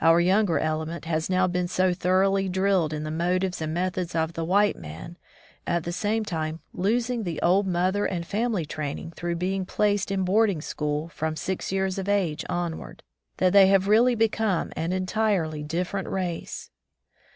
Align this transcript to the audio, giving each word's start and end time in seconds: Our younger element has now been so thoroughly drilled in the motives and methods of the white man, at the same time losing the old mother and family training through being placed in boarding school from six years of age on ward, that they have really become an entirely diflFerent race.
Our 0.00 0.18
younger 0.18 0.58
element 0.58 1.04
has 1.04 1.30
now 1.30 1.46
been 1.46 1.68
so 1.68 1.94
thoroughly 1.94 2.48
drilled 2.48 2.92
in 2.92 3.04
the 3.04 3.12
motives 3.12 3.62
and 3.62 3.72
methods 3.72 4.12
of 4.12 4.32
the 4.32 4.44
white 4.44 4.74
man, 4.74 5.16
at 5.68 5.84
the 5.84 5.92
same 5.92 6.24
time 6.24 6.58
losing 6.74 7.22
the 7.22 7.40
old 7.42 7.64
mother 7.64 8.04
and 8.04 8.26
family 8.26 8.66
training 8.66 9.12
through 9.12 9.36
being 9.36 9.64
placed 9.64 10.10
in 10.10 10.24
boarding 10.24 10.60
school 10.62 11.08
from 11.10 11.36
six 11.36 11.70
years 11.70 11.96
of 11.96 12.08
age 12.08 12.44
on 12.48 12.76
ward, 12.76 13.04
that 13.36 13.52
they 13.52 13.68
have 13.68 13.86
really 13.86 14.16
become 14.16 14.72
an 14.74 14.92
entirely 14.92 15.62
diflFerent 15.62 16.10
race. 16.10 16.70